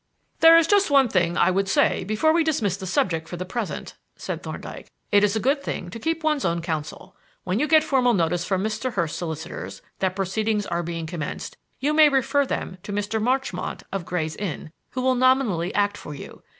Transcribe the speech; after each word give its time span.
"There 0.39 0.57
is 0.57 0.65
just 0.65 0.89
one 0.89 1.09
thing 1.09 1.37
I 1.37 1.51
would 1.51 1.69
say 1.69 2.03
before 2.03 2.33
we 2.33 2.43
dismiss 2.43 2.75
the 2.75 2.87
subject 2.87 3.27
for 3.29 3.37
the 3.37 3.45
present," 3.45 3.97
said 4.15 4.41
Thorndyke. 4.41 4.89
"It 5.11 5.23
is 5.23 5.35
a 5.35 5.39
good 5.39 5.61
thing 5.63 5.91
to 5.91 5.99
keep 5.99 6.23
one's 6.23 6.43
own 6.43 6.59
counsel. 6.63 7.15
When 7.43 7.59
you 7.59 7.67
get 7.67 7.83
formal 7.83 8.15
notice 8.15 8.43
from 8.43 8.63
Mr. 8.63 8.93
Hurst's 8.93 9.19
solicitors 9.19 9.83
that 9.99 10.15
proceedings 10.15 10.65
are 10.65 10.81
being 10.81 11.05
commenced, 11.05 11.55
you 11.79 11.93
may 11.93 12.09
refer 12.09 12.47
them 12.47 12.79
to 12.81 12.91
Mr. 12.91 13.21
Marchmont 13.21 13.83
of 13.91 14.03
Gray's 14.07 14.35
Inn, 14.37 14.71
who 14.89 15.03
will 15.03 15.13
nominally 15.13 15.71
act 15.75 15.97
for 15.97 16.15
you. 16.15 16.41